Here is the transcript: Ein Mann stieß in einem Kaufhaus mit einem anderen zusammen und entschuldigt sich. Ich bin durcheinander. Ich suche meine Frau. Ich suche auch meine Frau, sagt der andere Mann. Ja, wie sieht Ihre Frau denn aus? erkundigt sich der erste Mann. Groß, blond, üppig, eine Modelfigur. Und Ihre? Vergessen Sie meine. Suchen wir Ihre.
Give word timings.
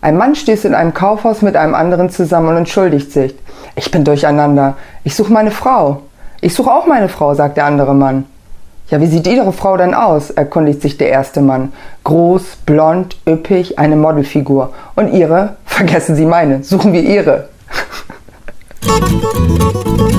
Ein 0.00 0.16
Mann 0.16 0.34
stieß 0.34 0.64
in 0.64 0.74
einem 0.74 0.94
Kaufhaus 0.94 1.42
mit 1.42 1.56
einem 1.56 1.76
anderen 1.76 2.10
zusammen 2.10 2.48
und 2.48 2.56
entschuldigt 2.56 3.12
sich. 3.12 3.34
Ich 3.76 3.92
bin 3.92 4.04
durcheinander. 4.04 4.76
Ich 5.04 5.14
suche 5.14 5.32
meine 5.32 5.52
Frau. 5.52 6.02
Ich 6.40 6.54
suche 6.54 6.72
auch 6.72 6.86
meine 6.86 7.08
Frau, 7.08 7.34
sagt 7.34 7.56
der 7.56 7.66
andere 7.66 7.94
Mann. 7.94 8.26
Ja, 8.88 9.00
wie 9.00 9.06
sieht 9.06 9.28
Ihre 9.28 9.52
Frau 9.52 9.76
denn 9.76 9.94
aus? 9.94 10.30
erkundigt 10.30 10.82
sich 10.82 10.98
der 10.98 11.08
erste 11.08 11.40
Mann. 11.40 11.72
Groß, 12.02 12.56
blond, 12.66 13.16
üppig, 13.28 13.78
eine 13.78 13.94
Modelfigur. 13.94 14.74
Und 14.96 15.12
Ihre? 15.12 15.56
Vergessen 15.64 16.16
Sie 16.16 16.26
meine. 16.26 16.64
Suchen 16.64 16.92
wir 16.92 17.02
Ihre. 17.02 17.48